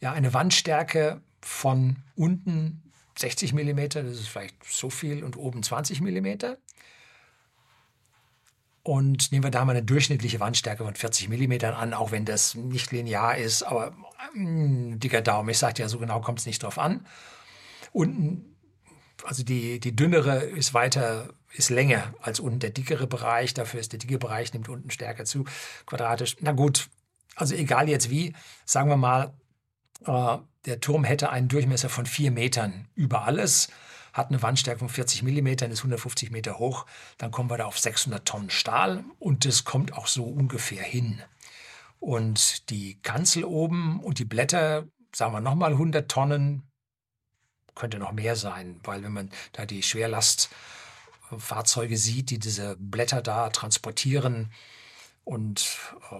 [0.00, 2.82] ja, eine Wandstärke von unten
[3.18, 6.56] 60 mm, das ist vielleicht so viel, und oben 20 mm.
[8.82, 12.54] Und nehmen wir da mal eine durchschnittliche Wandstärke von 40 mm an, auch wenn das
[12.54, 13.96] nicht linear ist, aber
[14.34, 17.04] mh, dicker Daumen, ich sage ja, so genau kommt es nicht drauf an.
[17.92, 18.55] Unten,
[19.24, 23.92] also die, die dünnere ist weiter, ist länger als unten der dickere Bereich, dafür ist
[23.92, 25.44] der dicke Bereich, nimmt unten stärker zu,
[25.86, 26.36] quadratisch.
[26.40, 26.88] Na gut,
[27.34, 29.32] also egal jetzt wie, sagen wir mal,
[30.04, 33.68] äh, der Turm hätte einen Durchmesser von vier Metern über alles,
[34.12, 36.86] hat eine Wandstärke von 40 Millimetern, ist 150 Meter hoch,
[37.18, 41.20] dann kommen wir da auf 600 Tonnen Stahl und das kommt auch so ungefähr hin.
[42.00, 46.62] Und die Kanzel oben und die Blätter, sagen wir nochmal 100 Tonnen,
[47.76, 53.50] könnte noch mehr sein, weil wenn man da die Schwerlastfahrzeuge sieht, die diese Blätter da
[53.50, 54.50] transportieren
[55.22, 55.64] und
[56.10, 56.16] äh,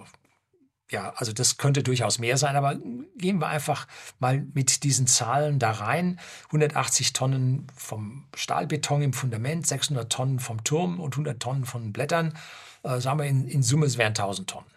[0.88, 2.76] ja, also das könnte durchaus mehr sein, aber
[3.16, 3.88] gehen wir einfach
[4.20, 6.20] mal mit diesen Zahlen da rein.
[6.46, 12.38] 180 Tonnen vom Stahlbeton im Fundament, 600 Tonnen vom Turm und 100 Tonnen von Blättern.
[12.84, 14.70] Äh, sagen wir in, in Summe, es wären 1000 Tonnen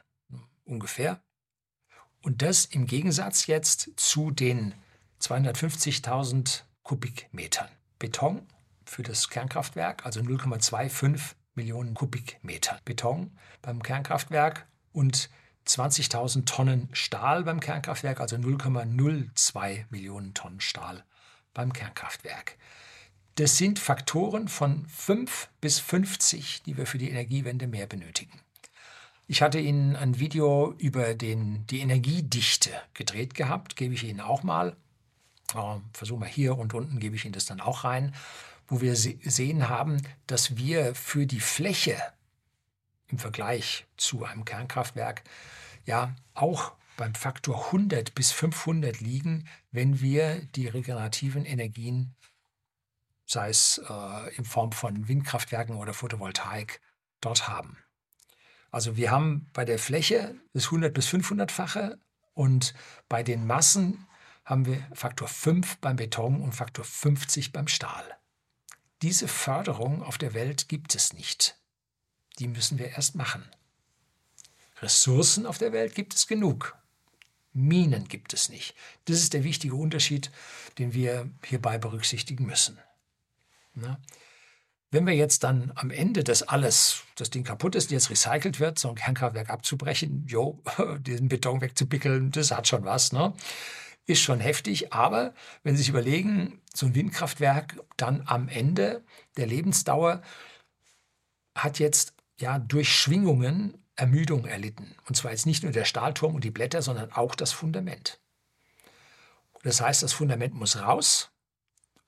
[0.65, 1.21] ungefähr.
[2.23, 4.73] Und das im Gegensatz jetzt zu den
[5.21, 8.47] 250.000 Kubikmetern Beton
[8.83, 15.29] für das Kernkraftwerk, also 0,25 Millionen Kubikmeter Beton beim Kernkraftwerk und
[15.67, 21.03] 20.000 Tonnen Stahl beim Kernkraftwerk, also 0,02 Millionen Tonnen Stahl
[21.53, 22.57] beim Kernkraftwerk.
[23.35, 28.41] Das sind Faktoren von 5 bis 50, die wir für die Energiewende mehr benötigen.
[29.27, 34.41] Ich hatte Ihnen ein Video über den, die Energiedichte gedreht gehabt, gebe ich Ihnen auch
[34.41, 34.75] mal.
[35.55, 38.13] Äh, versuchen wir hier und unten gebe ich Ihnen das dann auch rein,
[38.67, 41.97] wo wir sehen haben, dass wir für die Fläche
[43.07, 45.23] im Vergleich zu einem Kernkraftwerk
[45.85, 52.13] ja auch beim Faktor 100 bis 500 liegen, wenn wir die regenerativen Energien,
[53.25, 56.81] sei es äh, in Form von Windkraftwerken oder Photovoltaik,
[57.21, 57.77] dort haben.
[58.69, 61.97] Also wir haben bei der Fläche das 100 bis 500-fache
[62.33, 62.73] und
[63.07, 64.05] bei den Massen
[64.49, 68.17] haben wir Faktor 5 beim Beton und Faktor 50 beim Stahl.
[69.03, 71.55] Diese Förderung auf der Welt gibt es nicht.
[72.39, 73.47] Die müssen wir erst machen.
[74.81, 76.75] Ressourcen auf der Welt gibt es genug.
[77.53, 78.75] Minen gibt es nicht.
[79.05, 80.31] Das ist der wichtige Unterschied,
[80.79, 82.79] den wir hierbei berücksichtigen müssen.
[83.75, 83.99] Na?
[84.89, 88.79] Wenn wir jetzt dann am Ende das alles, das Ding kaputt ist, jetzt recycelt wird,
[88.79, 90.63] so ein Kernkraftwerk abzubrechen, jo,
[91.01, 93.33] diesen Beton wegzupickeln, das hat schon was, ne?
[94.09, 99.03] Ist schon heftig, aber wenn Sie sich überlegen, so ein Windkraftwerk dann am Ende
[99.37, 100.23] der Lebensdauer
[101.53, 104.95] hat jetzt ja durch Schwingungen Ermüdung erlitten.
[105.07, 108.19] Und zwar jetzt nicht nur der Stahlturm und die Blätter, sondern auch das Fundament.
[109.61, 111.29] Das heißt, das Fundament muss raus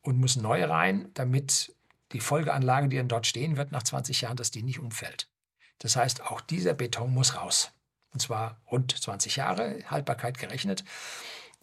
[0.01, 1.75] und muss neu rein, damit
[2.13, 5.29] die Folgeanlage, die dann dort stehen wird, nach 20 Jahren, dass die nicht umfällt.
[5.77, 7.73] Das heißt, auch dieser Beton muss raus.
[8.11, 10.83] Und zwar rund 20 Jahre Haltbarkeit gerechnet.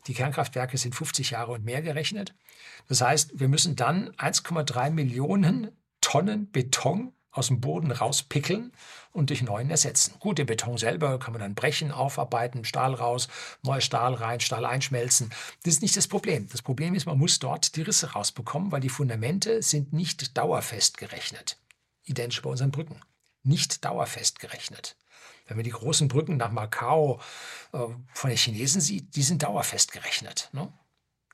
[0.08, 2.34] Die Kernkraftwerke sind 50 Jahre und mehr gerechnet.
[2.88, 8.72] Das heißt, wir müssen dann 1,3 Millionen Tonnen Beton aus dem Boden rauspickeln
[9.12, 10.14] und durch neuen ersetzen.
[10.18, 13.28] Gut, den Beton selber kann man dann brechen, aufarbeiten, Stahl raus,
[13.62, 15.30] neuer Stahl rein, Stahl einschmelzen.
[15.62, 16.48] Das ist nicht das Problem.
[16.50, 20.96] Das Problem ist, man muss dort die Risse rausbekommen, weil die Fundamente sind nicht dauerfest
[20.96, 21.58] gerechnet.
[22.04, 23.00] Identisch bei unseren Brücken.
[23.42, 24.96] Nicht dauerfest gerechnet.
[25.48, 27.20] Wenn man die großen Brücken nach Macau
[27.72, 27.78] äh,
[28.12, 30.50] von den Chinesen sieht, die sind dauerfest gerechnet.
[30.52, 30.72] Ne?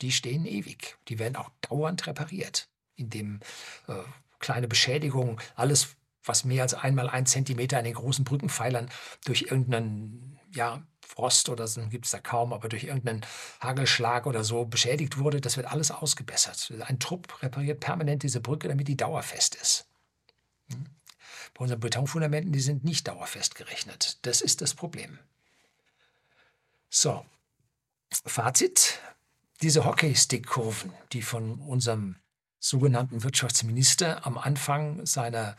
[0.00, 0.96] Die stehen ewig.
[1.09, 3.40] Die werden auch dauernd repariert, indem
[3.88, 3.94] äh,
[4.38, 8.88] kleine Beschädigungen, alles, was mehr als einmal ein Zentimeter an den großen Brückenpfeilern
[9.24, 13.24] durch irgendeinen ja, Frost oder so gibt es da kaum, aber durch irgendeinen
[13.61, 16.72] Hagelschlag oder so beschädigt wurde, das wird alles ausgebessert.
[16.87, 19.87] Ein Trupp repariert permanent diese Brücke, damit die dauerfest ist.
[21.54, 24.18] Bei unseren Betonfundamenten, die sind nicht dauerfest gerechnet.
[24.22, 25.18] Das ist das Problem.
[26.90, 27.24] So,
[28.24, 28.98] Fazit.
[29.62, 32.16] Diese Hockeystick-Kurven, die von unserem
[32.58, 35.56] sogenannten Wirtschaftsminister am Anfang seiner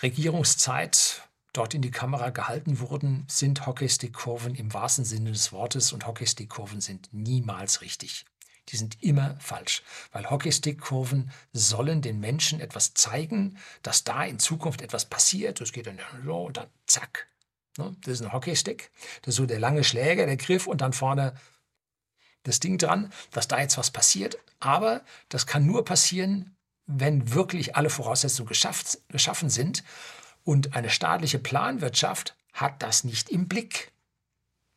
[0.00, 6.06] Regierungszeit dort in die Kamera gehalten wurden, sind Hockeystick-Kurven im wahrsten Sinne des Wortes und
[6.06, 8.26] Hockeystick-Kurven sind niemals richtig.
[8.70, 14.82] Die sind immer falsch, weil Hockeystick-Kurven sollen den Menschen etwas zeigen, dass da in Zukunft
[14.82, 15.60] etwas passiert.
[15.60, 17.28] Das geht dann und dann zack.
[17.78, 17.96] Ne?
[18.02, 18.90] Das ist ein Hockeystick.
[19.22, 21.34] Das ist so der lange Schläger, der Griff und dann vorne
[22.42, 24.38] das Ding dran, dass da jetzt was passiert.
[24.60, 29.84] Aber das kann nur passieren, wenn wirklich alle Voraussetzungen geschafft, geschaffen sind.
[30.44, 33.92] Und eine staatliche Planwirtschaft hat das nicht im Blick.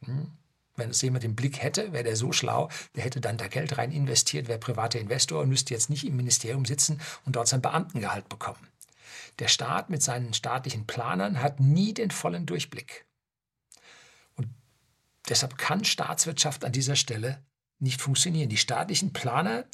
[0.03, 0.31] Hm?
[0.79, 3.77] Wenn es jemand im Blick hätte, wäre der so schlau, der hätte dann da Geld
[3.77, 7.61] rein investiert, wäre privater Investor und müsste jetzt nicht im Ministerium sitzen und dort sein
[7.61, 8.67] Beamtengehalt bekommen.
[9.39, 13.05] Der Staat mit seinen staatlichen Planern hat nie den vollen Durchblick.
[14.35, 14.47] Und
[15.27, 17.43] deshalb kann Staatswirtschaft an dieser Stelle
[17.79, 18.49] nicht funktionieren.
[18.49, 19.65] Die staatlichen Planer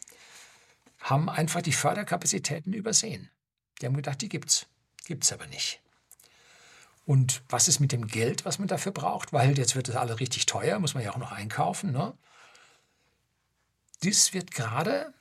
[0.99, 3.29] haben einfach die Förderkapazitäten übersehen.
[3.81, 4.67] Die haben gedacht, die gibt's.
[5.05, 5.81] Gibt's aber nicht.
[7.05, 9.31] Und was ist mit dem Geld, was man dafür braucht?
[9.31, 11.91] Weil jetzt wird das alles richtig teuer, muss man ja auch noch einkaufen.
[11.91, 12.13] Ne?
[14.03, 15.13] Dies wird gerade,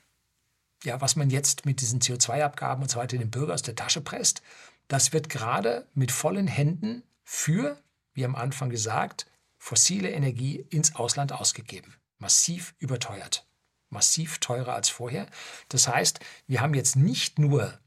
[0.82, 4.00] ja, was man jetzt mit diesen CO2-Abgaben und so weiter den Bürger aus der Tasche
[4.00, 4.42] presst,
[4.88, 7.78] das wird gerade mit vollen Händen für,
[8.14, 9.26] wie am Anfang gesagt,
[9.58, 11.94] fossile Energie ins Ausland ausgegeben
[12.24, 13.46] massiv überteuert.
[13.90, 15.26] Massiv teurer als vorher.
[15.68, 17.78] Das heißt, wir haben jetzt nicht nur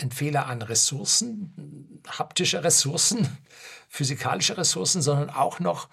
[0.00, 3.38] einen Fehler an Ressourcen, haptische Ressourcen,
[3.88, 5.88] physikalische Ressourcen, sondern auch noch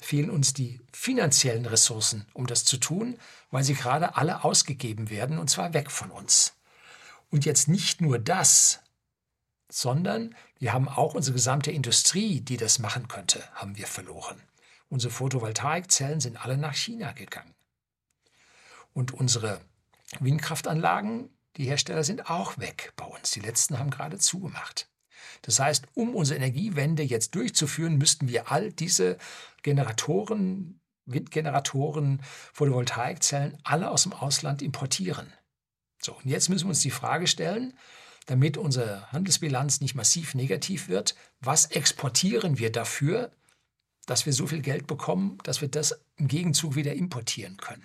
[0.00, 3.18] fehlen uns die finanziellen Ressourcen, um das zu tun,
[3.50, 6.54] weil sie gerade alle ausgegeben werden und zwar weg von uns.
[7.30, 8.80] Und jetzt nicht nur das,
[9.70, 14.40] sondern wir haben auch unsere gesamte Industrie, die das machen könnte, haben wir verloren.
[14.88, 17.54] Unsere Photovoltaikzellen sind alle nach China gegangen.
[18.94, 19.60] Und unsere
[20.20, 23.32] Windkraftanlagen, die Hersteller sind auch weg bei uns.
[23.32, 24.88] Die letzten haben gerade zugemacht.
[25.42, 29.18] Das heißt, um unsere Energiewende jetzt durchzuführen, müssten wir all diese
[29.62, 35.32] Generatoren, Windgeneratoren, Photovoltaikzellen alle aus dem Ausland importieren.
[36.00, 37.76] So, und jetzt müssen wir uns die Frage stellen,
[38.26, 43.32] damit unsere Handelsbilanz nicht massiv negativ wird, was exportieren wir dafür,
[44.06, 47.84] dass wir so viel Geld bekommen, dass wir das im Gegenzug wieder importieren können.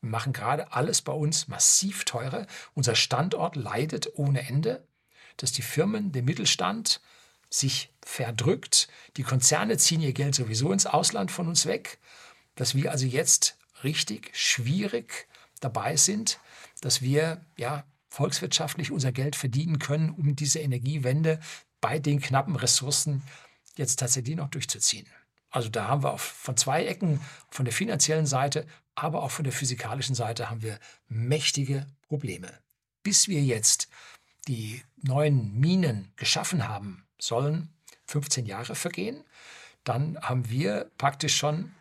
[0.00, 2.46] Wir machen gerade alles bei uns massiv teurer.
[2.74, 4.86] Unser Standort leidet ohne Ende,
[5.36, 7.00] dass die Firmen, der Mittelstand
[7.50, 8.88] sich verdrückt.
[9.16, 11.98] Die Konzerne ziehen ihr Geld sowieso ins Ausland von uns weg.
[12.54, 15.28] Dass wir also jetzt richtig schwierig
[15.60, 16.38] dabei sind,
[16.80, 21.40] dass wir ja volkswirtschaftlich unser Geld verdienen können, um diese Energiewende
[21.80, 23.22] bei den knappen Ressourcen
[23.76, 25.06] jetzt tatsächlich noch durchzuziehen.
[25.50, 29.52] Also da haben wir von zwei Ecken, von der finanziellen Seite, aber auch von der
[29.52, 32.52] physikalischen Seite haben wir mächtige Probleme.
[33.02, 33.88] Bis wir jetzt
[34.48, 37.72] die neuen Minen geschaffen haben sollen,
[38.06, 39.24] 15 Jahre vergehen.
[39.84, 41.72] Dann haben wir praktisch schon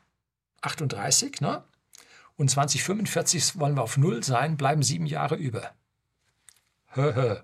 [0.62, 1.64] 38, ne?
[2.36, 5.72] Und 2045 wollen wir auf Null sein, bleiben sieben Jahre über.
[6.90, 7.38] Hö.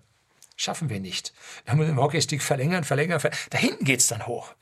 [0.55, 1.33] Schaffen wir nicht.
[1.65, 3.47] Dann müssen wir den Hockeystick verlängern, verlängern, verlängern.
[3.49, 4.53] Da hinten geht es dann hoch.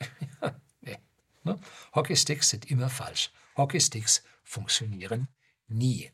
[1.44, 1.58] Ne?
[1.94, 3.30] Hockeysticks sind immer falsch.
[3.56, 5.28] Hockeysticks funktionieren
[5.68, 6.10] nie.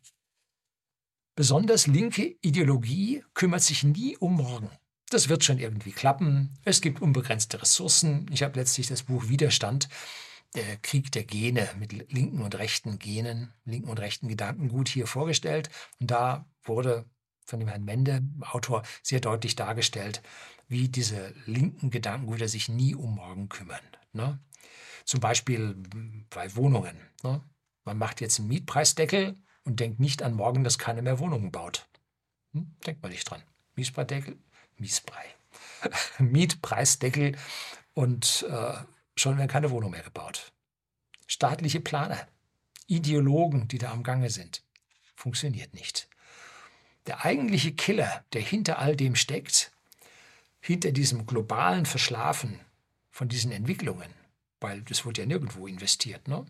[1.35, 4.71] Besonders linke Ideologie kümmert sich nie um morgen.
[5.11, 6.59] Das wird schon irgendwie klappen.
[6.65, 8.27] Es gibt unbegrenzte Ressourcen.
[8.33, 9.89] Ich habe letztlich das Buch Widerstand,
[10.55, 15.71] der Krieg der Gene mit linken und rechten Genen, linken und rechten Gedankengut hier vorgestellt.
[16.01, 17.05] Und da wurde
[17.45, 20.23] von dem Herrn Mende, Autor, sehr deutlich dargestellt,
[20.69, 23.81] wie diese linken Gedankengüter sich nie um morgen kümmern.
[24.13, 24.39] Ne?
[25.09, 25.75] Zum Beispiel
[26.29, 26.95] bei Wohnungen.
[27.23, 27.41] Ne?
[27.85, 31.89] Man macht jetzt einen Mietpreisdeckel und denkt nicht an morgen, dass keiner mehr Wohnungen baut.
[32.53, 32.77] Hm?
[32.87, 33.43] Denkt man nicht dran.
[33.75, 34.37] Mietpreisdeckel,
[34.77, 35.25] Miesbrei.
[36.19, 37.39] Mietpreisdeckel
[37.95, 38.75] und äh,
[39.17, 40.53] schon werden keine Wohnungen mehr gebaut.
[41.27, 42.29] Staatliche Planer,
[42.87, 44.63] Ideologen, die da am Gange sind,
[45.17, 46.11] funktioniert nicht.
[47.07, 49.73] Der eigentliche Killer, der hinter all dem steckt,
[50.61, 52.61] hinter diesem globalen Verschlafen
[53.11, 54.18] von diesen Entwicklungen,
[54.61, 56.47] weil das wurde ja nirgendwo investiert, ne?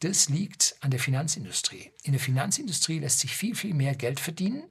[0.00, 1.90] das liegt an der Finanzindustrie.
[2.02, 4.70] In der Finanzindustrie lässt sich viel, viel mehr Geld verdienen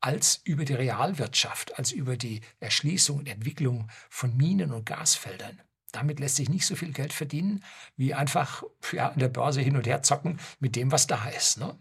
[0.00, 5.60] als über die Realwirtschaft, als über die Erschließung und Entwicklung von Minen und Gasfeldern.
[5.92, 7.64] Damit lässt sich nicht so viel Geld verdienen,
[7.96, 11.58] wie einfach ja, an der Börse hin und her zocken mit dem, was da ist.
[11.58, 11.78] Ne?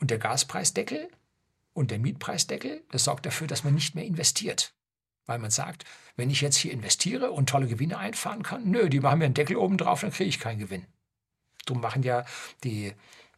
[0.00, 1.08] Und der Gaspreisdeckel
[1.72, 4.74] und der Mietpreisdeckel, das sorgt dafür, dass man nicht mehr investiert.
[5.26, 5.84] Weil man sagt,
[6.16, 9.34] wenn ich jetzt hier investiere und tolle Gewinne einfahren kann, nö, die machen mir einen
[9.34, 10.86] Deckel oben drauf, dann kriege ich keinen Gewinn.
[11.66, 12.24] Darum machen ja
[12.62, 12.94] die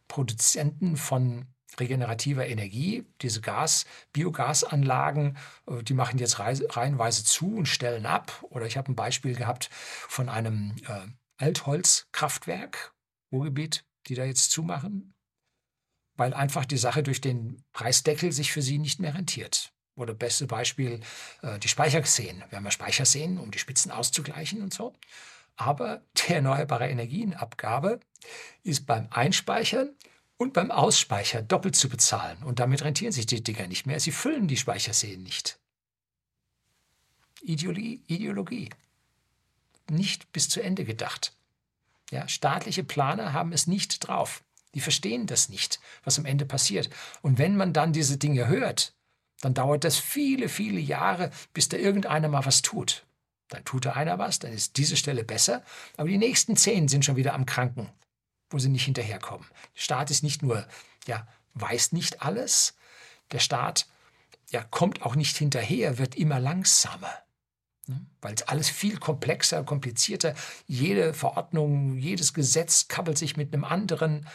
[0.07, 1.47] Produzenten von
[1.79, 8.43] regenerativer Energie, diese Gas, Biogasanlagen, äh, die machen jetzt reihenweise zu und stellen ab.
[8.49, 12.93] Oder ich habe ein Beispiel gehabt von einem äh, Altholzkraftwerk,
[13.31, 15.13] Ruhrgebiet, die da jetzt zumachen,
[16.15, 19.73] weil einfach die Sache durch den Preisdeckel sich für sie nicht mehr rentiert.
[19.99, 21.01] Oder beste Beispiel,
[21.41, 22.43] äh, die Speicherseen.
[22.49, 24.93] Wir haben ja Speicherseen, um die Spitzen auszugleichen und so.
[25.57, 27.99] Aber die erneuerbare Energienabgabe
[28.63, 29.93] ist beim Einspeichern
[30.37, 32.41] und beim Ausspeichern doppelt zu bezahlen.
[32.43, 33.99] Und damit rentieren sich die Dinger nicht mehr.
[33.99, 35.59] Sie füllen die Speicherseen nicht.
[37.41, 38.69] Ideologie, Ideologie.
[39.89, 41.33] Nicht bis zu Ende gedacht.
[42.09, 44.43] Ja, staatliche Planer haben es nicht drauf.
[44.75, 46.89] Die verstehen das nicht, was am Ende passiert.
[47.21, 48.93] Und wenn man dann diese Dinge hört,
[49.41, 53.05] dann dauert das viele, viele Jahre, bis da irgendeiner mal was tut.
[53.47, 55.63] Dann tut da einer was, dann ist diese Stelle besser,
[55.97, 57.89] aber die nächsten zehn sind schon wieder am Kranken
[58.49, 59.45] wo sie nicht hinterherkommen.
[59.75, 60.67] Der Staat ist nicht nur,
[61.07, 62.75] ja, weiß nicht alles,
[63.31, 63.87] der Staat
[64.49, 67.13] ja, kommt auch nicht hinterher, wird immer langsamer.
[67.85, 68.05] Ne?
[68.21, 70.33] Weil es alles viel komplexer, komplizierter,
[70.65, 74.27] jede Verordnung, jedes Gesetz kappelt sich mit einem anderen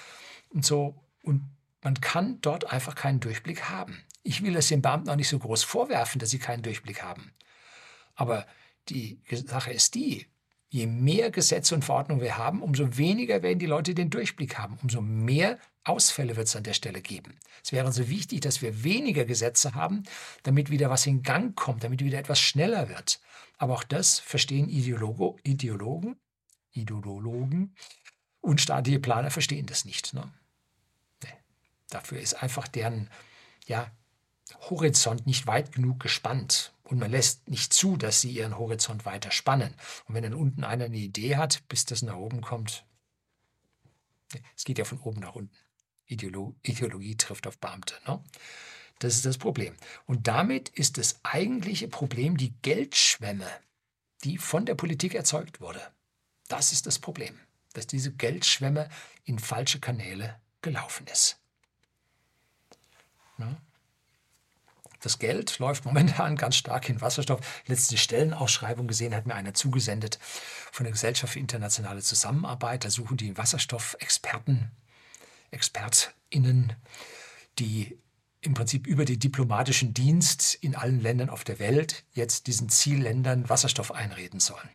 [0.50, 0.94] und so.
[1.22, 1.50] Und
[1.82, 4.04] man kann dort einfach keinen Durchblick haben.
[4.24, 7.32] Ich will es den Beamten auch nicht so groß vorwerfen, dass sie keinen Durchblick haben.
[8.16, 8.46] Aber
[8.88, 10.26] die Sache ist die,
[10.74, 14.76] Je mehr Gesetze und Verordnungen wir haben, umso weniger werden die Leute den Durchblick haben,
[14.82, 17.38] umso mehr Ausfälle wird es an der Stelle geben.
[17.62, 20.02] Es wäre so wichtig, dass wir weniger Gesetze haben,
[20.42, 23.20] damit wieder was in Gang kommt, damit wieder etwas schneller wird.
[23.56, 26.16] Aber auch das verstehen Ideologo, Ideologen,
[26.72, 27.76] Ideologen
[28.40, 30.12] und staatliche Planer verstehen das nicht.
[30.12, 30.28] Ne?
[31.22, 31.34] Nee.
[31.88, 33.10] Dafür ist einfach deren
[33.68, 33.92] ja,
[34.70, 36.72] Horizont nicht weit genug gespannt.
[36.84, 39.74] Und man lässt nicht zu, dass sie ihren Horizont weiter spannen.
[40.06, 42.84] Und wenn dann unten einer eine Idee hat, bis das nach oben kommt,
[44.56, 45.56] es geht ja von oben nach unten.
[46.06, 47.94] Ideolo Ideologie trifft auf Beamte.
[48.06, 48.22] Ne?
[48.98, 49.74] Das ist das Problem.
[50.06, 53.48] Und damit ist das eigentliche Problem die Geldschwemme,
[54.22, 55.80] die von der Politik erzeugt wurde.
[56.48, 57.38] Das ist das Problem,
[57.72, 58.88] dass diese Geldschwemme
[59.24, 61.38] in falsche Kanäle gelaufen ist.
[63.38, 63.56] Ne?
[65.04, 67.62] Das Geld läuft momentan ganz stark in Wasserstoff.
[67.66, 70.18] Letzte Stellenausschreibung gesehen hat mir einer zugesendet
[70.72, 72.86] von der Gesellschaft für internationale Zusammenarbeit.
[72.86, 74.70] Da suchen die Wasserstoffexperten,
[75.50, 76.72] ExpertInnen,
[77.58, 77.98] die
[78.40, 83.50] im Prinzip über den diplomatischen Dienst in allen Ländern auf der Welt jetzt diesen Zielländern
[83.50, 84.70] Wasserstoff einreden sollen.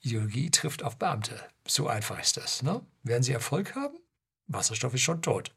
[0.00, 1.38] Ideologie trifft auf Beamte.
[1.66, 2.62] So einfach ist das.
[2.62, 2.80] Ne?
[3.02, 3.98] Werden sie Erfolg haben?
[4.46, 5.54] Wasserstoff ist schon tot.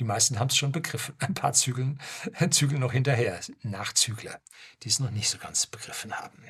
[0.00, 1.14] Die meisten haben es schon begriffen.
[1.18, 2.00] Ein paar zügeln,
[2.50, 3.40] zügeln noch hinterher.
[3.62, 4.40] Nachzügler,
[4.82, 6.42] die es noch nicht so ganz begriffen haben.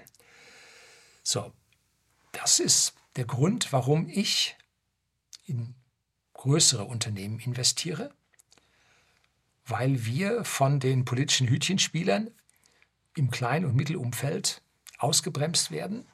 [1.22, 1.52] So,
[2.32, 4.56] das ist der Grund, warum ich
[5.44, 5.74] in
[6.34, 8.12] größere Unternehmen investiere,
[9.64, 12.30] weil wir von den politischen Hütchenspielern
[13.14, 14.62] im Klein- und Mittelumfeld
[14.98, 16.08] ausgebremst werden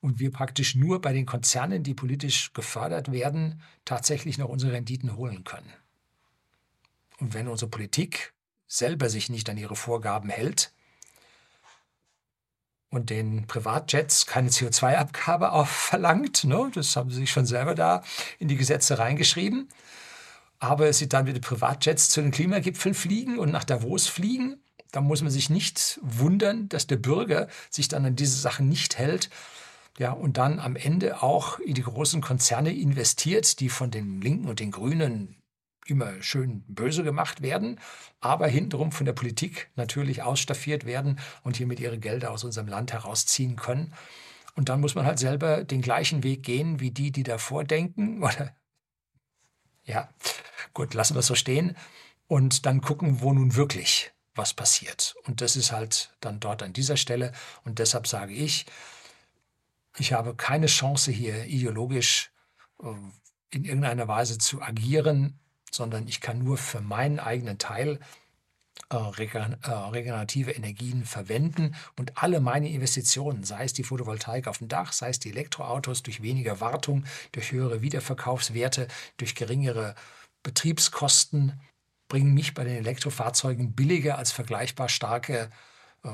[0.00, 5.16] und wir praktisch nur bei den Konzernen, die politisch gefördert werden, tatsächlich noch unsere Renditen
[5.16, 5.72] holen können.
[7.20, 8.34] Und wenn unsere Politik
[8.66, 10.72] selber sich nicht an ihre Vorgaben hält
[12.90, 18.02] und den Privatjets keine CO2-Abgabe verlangt, ne, das haben sie sich schon selber da
[18.38, 19.68] in die Gesetze reingeschrieben,
[20.58, 24.62] aber sie dann mit den Privatjets zu den Klimagipfeln fliegen und nach Davos fliegen,
[24.92, 28.96] Da muss man sich nicht wundern, dass der Bürger sich dann an diese Sachen nicht
[28.98, 29.30] hält.
[29.98, 34.48] Ja, und dann am Ende auch in die großen Konzerne investiert, die von den Linken
[34.48, 35.36] und den Grünen
[35.86, 37.80] immer schön böse gemacht werden,
[38.20, 42.92] aber hintenrum von der Politik natürlich ausstaffiert werden und hiermit ihre Gelder aus unserem Land
[42.92, 43.92] herausziehen können.
[44.54, 48.22] Und dann muss man halt selber den gleichen Weg gehen wie die, die davor denken.
[48.22, 48.56] Oder
[49.84, 50.08] ja,
[50.74, 51.76] gut, lassen wir es so stehen.
[52.26, 55.14] Und dann gucken, wo nun wirklich was passiert.
[55.24, 57.32] Und das ist halt dann dort an dieser Stelle.
[57.64, 58.66] Und deshalb sage ich,
[59.98, 62.30] ich habe keine Chance hier ideologisch
[62.82, 62.88] äh,
[63.50, 65.38] in irgendeiner Weise zu agieren,
[65.70, 67.98] sondern ich kann nur für meinen eigenen Teil
[68.90, 74.68] äh, äh, regenerative Energien verwenden und alle meine Investitionen, sei es die Photovoltaik auf dem
[74.68, 78.86] Dach, sei es die Elektroautos durch weniger Wartung, durch höhere Wiederverkaufswerte,
[79.16, 79.96] durch geringere
[80.44, 81.60] Betriebskosten,
[82.06, 85.50] bringen mich bei den Elektrofahrzeugen billiger als vergleichbar starke
[86.04, 86.10] äh,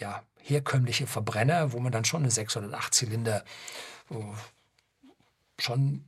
[0.00, 3.44] ja, herkömmliche Verbrenner, wo man dann schon eine 6 oder 8 Zylinder
[4.10, 4.14] äh,
[5.58, 6.06] schon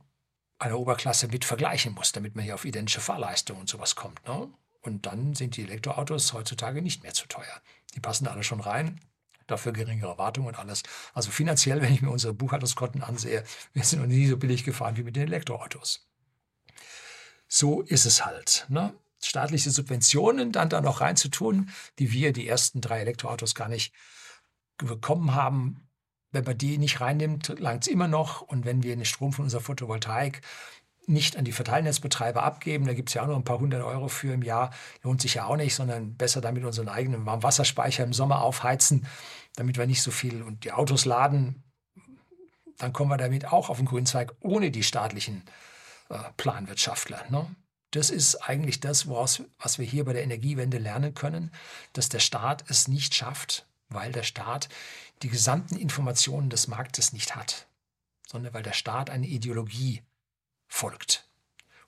[0.61, 4.25] einer Oberklasse mit vergleichen muss, damit man hier auf identische Fahrleistung und sowas kommt.
[4.27, 4.47] Ne?
[4.81, 7.61] Und dann sind die Elektroautos heutzutage nicht mehr zu teuer.
[7.95, 8.99] Die passen alle schon rein,
[9.47, 10.83] dafür geringere Wartung und alles.
[11.13, 13.43] Also finanziell, wenn ich mir unsere Buchhaltungskonten ansehe,
[13.73, 16.07] wir sind noch nie so billig gefahren wie mit den Elektroautos.
[17.47, 18.65] So ist es halt.
[18.69, 18.93] Ne?
[19.21, 23.93] Staatliche Subventionen dann da noch reinzutun, die wir die ersten drei Elektroautos gar nicht
[24.77, 25.87] bekommen haben,
[26.31, 28.41] wenn man die nicht reinnimmt, langt es immer noch.
[28.41, 30.41] Und wenn wir den Strom von unserer Photovoltaik
[31.07, 34.07] nicht an die Verteilnetzbetreiber abgeben, da gibt es ja auch noch ein paar hundert Euro
[34.07, 34.71] für im Jahr,
[35.03, 39.07] lohnt sich ja auch nicht, sondern besser damit unseren eigenen Warmwasserspeicher im Sommer aufheizen,
[39.55, 41.63] damit wir nicht so viel und die Autos laden,
[42.77, 45.43] dann kommen wir damit auch auf den grünen Zweig ohne die staatlichen
[46.09, 47.23] äh, Planwirtschaftler.
[47.29, 47.47] Ne?
[47.91, 51.51] Das ist eigentlich das, woraus, was wir hier bei der Energiewende lernen können,
[51.93, 54.69] dass der Staat es nicht schafft, weil der Staat
[55.21, 57.67] die gesamten Informationen des Marktes nicht hat,
[58.27, 60.01] sondern weil der Staat eine Ideologie
[60.67, 61.27] folgt.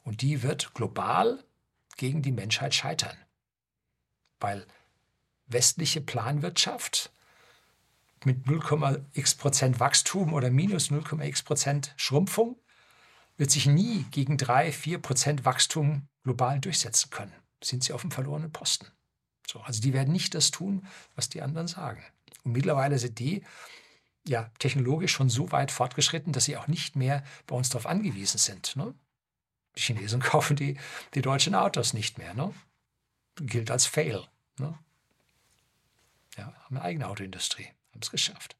[0.03, 1.43] Und die wird global
[1.97, 3.17] gegen die Menschheit scheitern.
[4.39, 4.65] Weil
[5.47, 7.11] westliche Planwirtschaft
[8.25, 12.57] mit 0,x Prozent Wachstum oder minus 0,x Prozent Schrumpfung
[13.37, 17.33] wird sich nie gegen 3, 4 Prozent Wachstum global durchsetzen können.
[17.63, 18.87] Sind sie auf dem verlorenen Posten.
[19.47, 22.03] So, also die werden nicht das tun, was die anderen sagen.
[22.43, 23.43] Und mittlerweile sind die
[24.27, 28.37] ja technologisch schon so weit fortgeschritten, dass sie auch nicht mehr bei uns darauf angewiesen
[28.37, 28.75] sind.
[28.75, 28.93] Ne?
[29.75, 30.77] Die Chinesen kaufen die,
[31.13, 32.33] die deutschen Autos nicht mehr.
[32.33, 32.53] Ne?
[33.35, 34.25] Gilt als Fail.
[34.59, 34.77] Ne?
[36.37, 38.55] Ja, haben eine eigene Autoindustrie, haben es geschafft.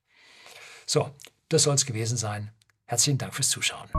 [0.86, 1.16] So,
[1.50, 2.52] das soll es gewesen sein.
[2.86, 3.90] Herzlichen Dank fürs Zuschauen.